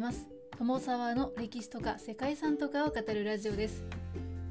[0.00, 0.26] います。
[0.58, 3.84] 友沢の歴史とか世界遺産とかを語るラジオです。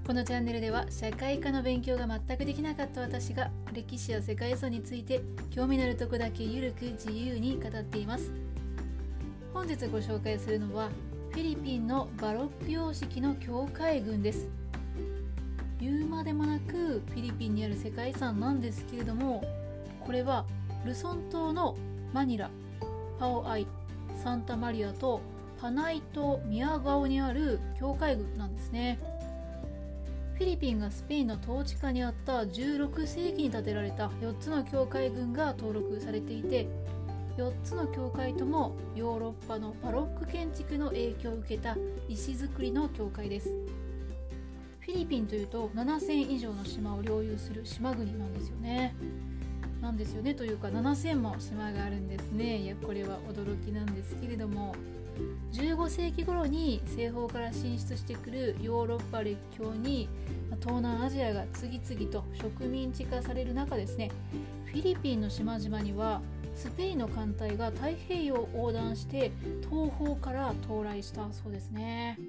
[0.06, 8.32] このチャンネルでは社会科の勉強が全くできなかった私が歴史や世界遺産について興味のあるとこだけゆるく自由に語っています。
[9.52, 10.90] 本日ご紹介するのは
[11.32, 14.48] フィリピンのバロック様式の教会群です。
[15.82, 19.44] 言うまでもなくフィリピンにある世界遺産なんですけれども
[20.06, 20.46] これは
[20.86, 21.76] ルソン島の
[22.14, 22.52] マニラ
[23.18, 23.66] パオアイ
[24.24, 25.22] サンタマリアと
[25.62, 28.98] パナイ島ミアガオにある教会群なんですね。
[30.36, 36.66] フィリピンがスペインの統治下にあった16世紀に建てられた4つの教会群が登録されていて
[37.38, 41.76] 4つの教会ともヨーロッパのバロック建築の影響を受けた
[42.08, 43.50] 石造りの教会です。
[44.80, 48.96] フィリピンというと7000以上の島を領有する島国なんですよね。
[49.82, 50.34] なんですよね。
[50.34, 52.60] というか7000も島があるんですね。
[52.60, 54.74] いやこれは驚きなんですけれども。
[55.54, 60.10] 15世紀頃に西方から進出してくるヨーロッパ列強に
[60.62, 64.12] 東南アジアが次々と植民地化される中ですね
[64.66, 66.22] フィリピンの島々には
[66.56, 69.32] スペインの艦隊が太平洋を横断して
[69.70, 72.20] 東方から到来したそうですね。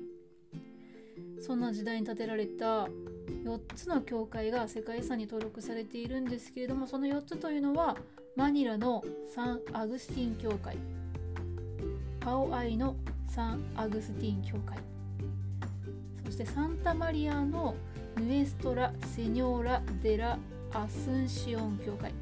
[1.41, 7.97] そんな時代に建てられた4つの教会が世界遺産に登録されているんですけれどもその4つというのは
[8.37, 9.03] マニラの
[9.35, 10.77] サン・アグスティン教会。
[12.21, 14.79] パオアイのサン・アグスティン教会。
[16.27, 17.75] そしてサンタマリアの
[18.17, 20.39] ヌエストラ・セニョーラ・デラ・
[20.75, 22.13] アスンシオン教会。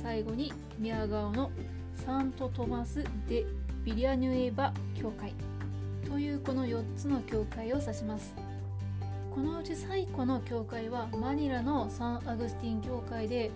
[0.00, 1.50] 最後にミアガオの
[1.94, 3.44] サント・トマス・デ・
[3.84, 5.34] ビリアニュエバ教会
[6.08, 8.34] というこの4つの教会を指します。
[9.34, 13.50] このうち最古の教会はマニラのサン・アグスティン教会で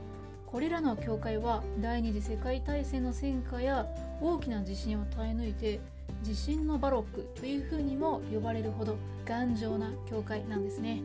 [0.57, 3.87] これらの教会は第二次世界大戦の戦火や
[4.23, 5.81] 大きな地震を耐え抜いて
[6.23, 8.97] 地震のバロックというふうにも呼ばれるほど
[9.27, 11.03] 頑丈な教会なんですね。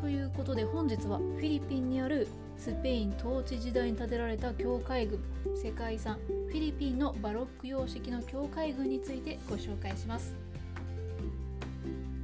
[0.00, 2.26] ということで本日はフィリピンにある
[2.56, 5.20] スペイン統治時代に建てられた教会群
[5.62, 6.14] 世界遺産
[6.48, 10.34] フィリピンのバロック様式の教会群についてご紹介します。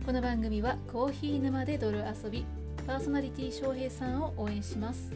[0.07, 2.47] この番組はコーヒー沼で泥遊び
[2.87, 5.13] パーソナリティ翔平さんを応援します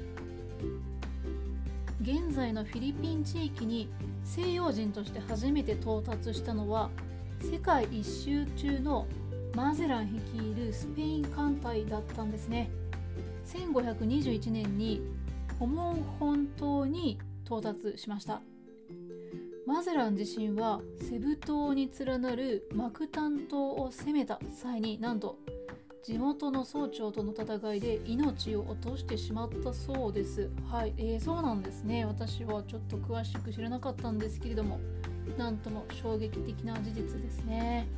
[2.04, 3.88] 現在のフィリピン地域に
[4.24, 6.90] 西洋人として初めて到達したのは
[7.40, 9.06] 世界一周中の
[9.54, 12.68] マゼラン率いるスペイン艦隊だったんですね。
[13.46, 15.00] 1521年に
[15.58, 18.42] ホモン本島に到達しました。
[19.66, 25.38] マゼラン自身はセブ島に連なるマクタン島を攻めた際になんと
[26.04, 30.50] 地元の総長との戦いで命を落としてしまったそうです。
[30.70, 32.04] はい、えー、そうなんですね。
[32.04, 34.80] 私はちょっと詳しく知らなかったんですけれども、
[35.38, 37.88] なんとも衝撃的な事実ですね。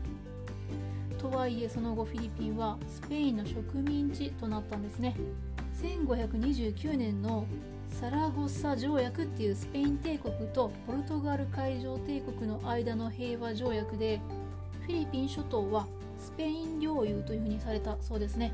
[1.18, 5.16] とはいえその後フィリピンはスペインの植民地となったんですね。
[5.82, 7.44] 1529年の
[7.90, 14.20] サラゴサ条約っていうスペイン帝国とポルトガル海上帝国の間の平和条約で
[14.82, 15.88] フィリピン諸島は
[16.26, 18.52] スペイン領有というふうにされたそうですね。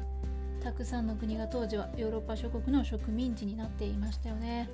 [0.63, 4.69] たくさんの国が当時はヨーロッパ諸国の植民地になっていましたよね。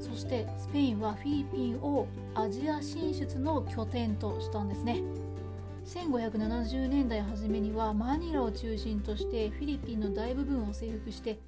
[0.00, 5.02] そしてスペインはフィリピンをアジア進出の拠点としたんですね。
[5.84, 11.38] 1570年代初めにはマニラを中心としてフィリピンの大部分を征服して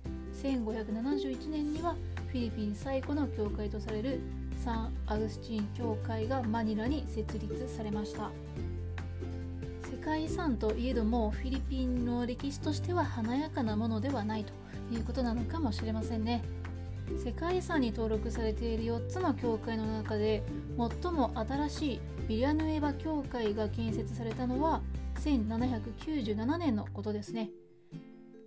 [0.43, 1.97] 1571年には
[2.29, 4.21] フィリピン最古の教会とされる
[4.63, 8.31] サン・アグスチン教会がマニラに設立されました。
[10.05, 14.53] 界遺産といえどもフィリピンの歴史としては華やかなものではないと
[14.93, 16.43] いうことなのかもしれませんね。
[17.25, 20.43] 世界遺産に登録されている4つの教会の中で
[21.03, 24.81] 最も新しいビリアヌエバ教会が建設されたのは
[25.21, 27.51] 1797年のことですね。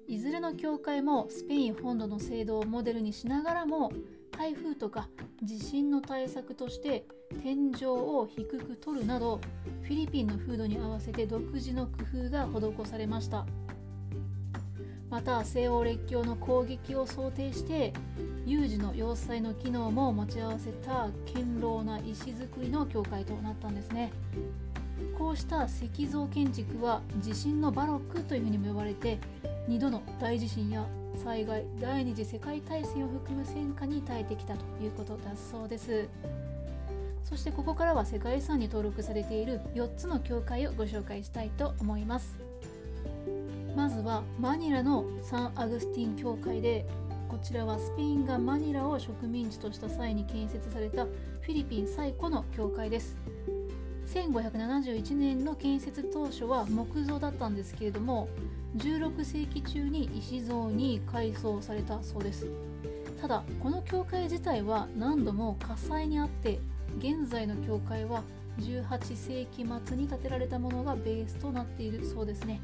[0.08, 3.92] いずれの教会もスペイン本土の制度をモデルにしながらも
[4.38, 5.08] 台風とか
[5.44, 7.06] 地震の対策として
[7.42, 9.40] 天井を低く取るなど
[9.84, 11.92] フィリピンの風土に合わせて独自の工
[12.28, 13.46] 夫が施されました。
[15.10, 17.94] また西欧列強の攻撃を想定して
[18.46, 24.12] 有事の要塞の機能も持ち合わせた堅牢な石造りの教会となったんですね。
[25.18, 29.20] こうした石造建築は地震のバロックというふうにも呼ばれて
[29.68, 30.86] 2度の大地震や
[31.24, 36.08] 災害第二次世界大戦を含む戦火に耐えてきたということだそうです。
[37.24, 42.36] そしてここからは世界遺産に登録されている4つの教会をご紹介したいと思います。
[43.76, 46.86] まずはマニラのサン・アグスティン教会で
[47.28, 53.18] こちらはスペインがマニラを植民地とした際に建設されたフィリピン最古の教会です。
[54.16, 58.30] 1571年の建設当初は木造だったんですけれども
[58.78, 62.48] 16世紀中に石像に改装されたそうです。
[63.22, 66.60] ただこの教会自体は何度も火災にあって
[67.00, 68.24] 現在の教会は
[68.60, 72.62] 18世紀末に建てられたものがベースとなっているそうですね。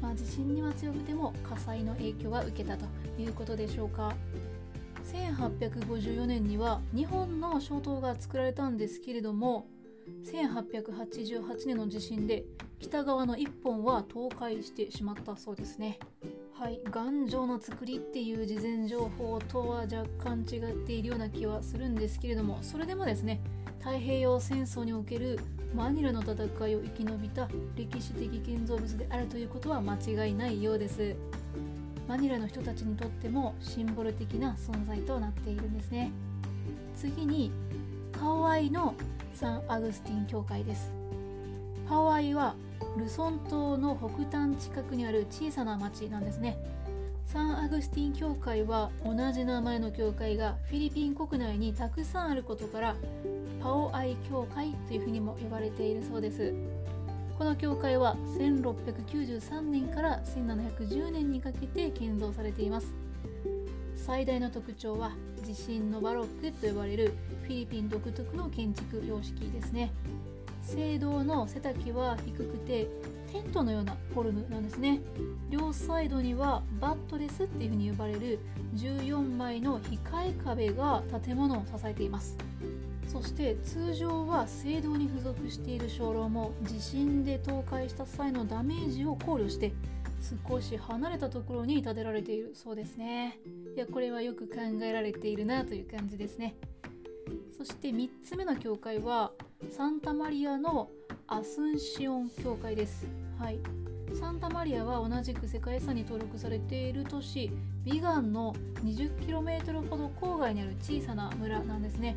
[0.00, 2.84] まあ、地震には強くても火災の影響は受けたと
[3.18, 4.14] いうことでしょうか。
[5.12, 9.66] 1854年には2本の小塔が作られたんですけれども
[10.24, 12.44] 1888年の地震で
[12.80, 15.98] 北側の1本は倒壊してしまったそうですね。
[16.52, 16.80] はい。
[16.90, 23.40] 頑丈な作りっていう事前情報とは若干違っているような気はするんですけれどもそれでもですね
[23.80, 25.38] 太平洋戦争における
[25.74, 31.16] マニラの戦いを生き延びた歴史的建造物であるということは間違いないようです。
[32.06, 36.12] マニラの人たちにとってもシンボル的な存在となっているんですね。
[36.96, 37.50] 次に
[38.18, 38.94] ハワイの
[39.34, 40.92] サンアグスティン教会です。
[41.88, 42.54] ハワイは
[42.96, 46.56] ルソン島の北端近くにある小さな町なんですね。
[47.26, 52.96] サンアグスティン教会は同じ名前の教会がフィリピン国内にたくさんあることから
[53.60, 56.54] パオアイ教会というふうにも呼ばれているそうです。
[57.36, 62.94] この教会は1693年から1710年にかけて建造されています。
[64.06, 65.12] 最大の特徴は
[65.42, 67.14] 地震のバロックと呼ばれる
[67.44, 69.92] フィリピン独特の建築様式ですね。
[70.60, 72.86] 聖堂の背丈は低くて
[73.32, 75.00] テントのようなフォルムなんですね。
[75.48, 78.40] 両サイドにはバットレスっていうふうに呼ばれる
[78.74, 82.36] 14枚の控え壁が建物を支えています。
[83.06, 89.72] そして通常は聖堂に付属している鐘楼も地震で倒壊した際のダメージを考慮して
[90.48, 93.38] 少し離れたところに建てられているそうですね。
[93.76, 96.56] いやこれはよく考えられているなという感じですね。
[97.56, 99.32] そして3つ目の教会は
[99.70, 100.90] サンタマリアの
[101.26, 103.06] アスンシオン教会です。
[103.38, 103.58] はい。
[104.18, 107.50] サンタマリアは同じく世界遺産に登録されている都市
[107.84, 108.54] ビガンの
[108.84, 112.14] 20km ほど郊外にある小さな村なんですね。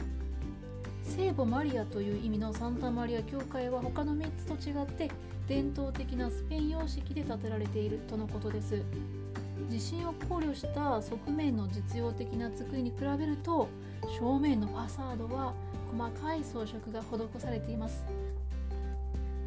[1.07, 5.09] 聖母マリアという意味のサンタマリア教会は他の3つと違って
[5.47, 8.83] 伝統的なスペイン様式で建てられているとのことです。
[9.69, 13.69] 地震を考慮した側面の実用的な作りに比べると
[14.19, 15.53] 正面のファサードは
[15.91, 18.05] 細かい装飾が施されています。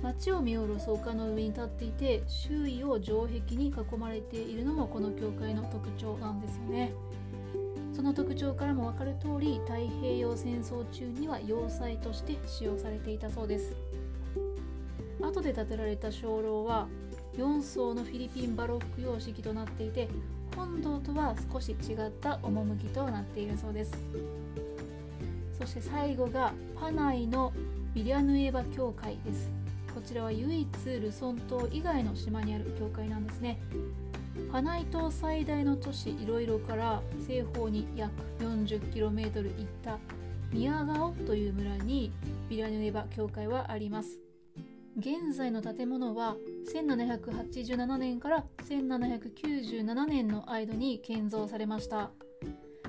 [0.03, 6.93] 街を見下ろす丘の上に立っていて周囲を城壁に囲まれているのもこの教会の特徴なんですよね。
[8.01, 13.77] その特徴からも分かる通り太平洋戦争中には要塞として使用されていたそうです。
[15.21, 16.89] 後で建てられた鐘楼は
[17.37, 20.09] 4層のフィリピンバロック様式となっていて
[20.57, 23.93] 本堂とは少し違った趣となっているそうです。
[25.59, 27.53] そして最後がパナイの
[27.93, 29.51] ビリアヌエバ教会です。
[29.95, 33.61] こちらは唯一ルソン島以外の島にある教会なんですね。
[34.51, 39.99] パナイ島最大の都市イロイロから西方に約 40km 行った
[40.53, 42.13] ミヤガオという村に
[42.49, 44.19] ビラヌエバ教会はあります。
[44.99, 46.37] 現在の建物は
[46.75, 52.11] 1787年から1797年の間に建造されました。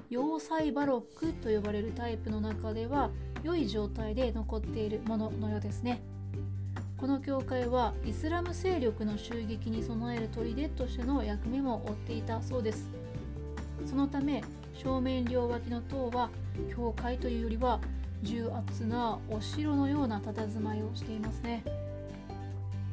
[0.10, 3.12] 要塞バロックと呼ばれるタイプの中では
[3.44, 6.02] 良い状態で残っているもののようですね。
[7.02, 12.88] この教会はイスラム勢力の襲撃に備える砦としての役目も負っていたそうです。
[13.88, 14.44] そのため
[14.76, 16.30] 正面両脇の塔は
[16.70, 17.80] 教会というよりは
[18.22, 21.64] 重圧なお城のような佇まいをしていますね。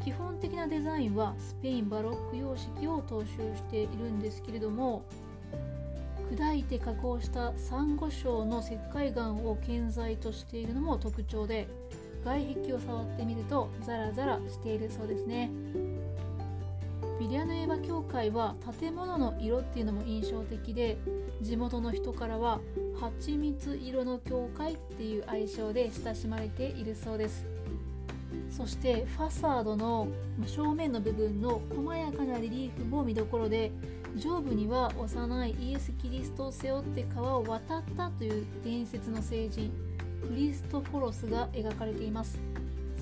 [0.03, 5.03] 基本的なデザインはスペインバロック様式を踏襲しているんですけれども
[6.35, 11.69] 砕いて加工したサンゴ礁の石灰岩を建材としているのも特徴で
[12.29, 15.51] 外壁を触ってみるとザラザラしているそうですね。
[17.19, 20.99] ビリアヌエバ教会は建物の色っていうのも印象的で
[21.41, 22.61] 地元の人からは
[23.01, 27.47] 蜂蜜色の教会っていう愛称で親しまれているそうです。
[28.51, 30.09] そしてファサードの
[30.45, 33.73] 正面の部分の細やかなリリーフも見どころで
[34.17, 39.88] 上部には幼いイエス・キリストを背負って川を渡ったという伝説の聖人。
[40.29, 42.39] クリストフォロスが描かれています。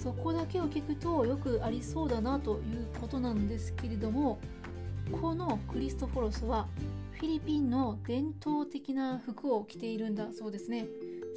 [0.03, 4.39] そこだけを聞くとよくありそうだなということなんですけれども
[5.11, 6.69] このクリストフォロスは
[7.13, 10.87] フィリピンの伝統的な服を着ているんだそうですね。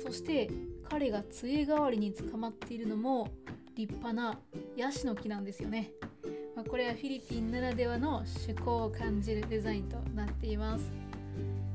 [0.03, 0.49] そして
[0.87, 3.29] 彼が杖代わりに捕まっているのも
[3.75, 4.39] 立派な
[4.75, 5.91] ヤシの木なんですよね、
[6.69, 10.91] これはフィリピンならではの趣向を感じるデザインとなっています。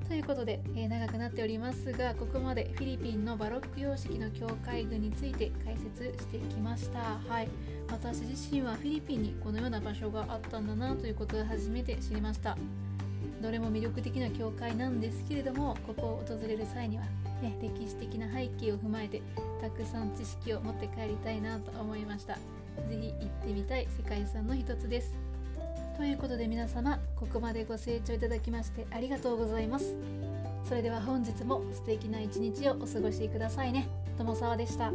[0.09, 6.99] ということで、えー、長くなっておりますがここまでフィリピンのバロック様式の教会群について解説してきました。
[7.29, 7.49] はい。
[7.91, 12.57] 私自身はフィリピンにこのような場所があったんだなということを初めて知りました。
[13.41, 17.05] どれも魅力的な教会なんですけれどもここを訪れる際には、
[17.43, 19.21] ね、歴史的な背景を踏まえて
[19.61, 22.39] たくさん知識を持って帰りたいなと思いました。
[22.89, 25.34] 是非行ってみたい世界遺産の一つです。
[25.97, 29.95] ということで皆様ここまでご清聴いただきましてありがとうございます。
[30.69, 33.87] それでは本日も素敵な一日をお過ごしくださいね。
[34.19, 34.91] 友澤でした。